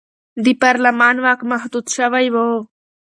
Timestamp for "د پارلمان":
0.43-1.15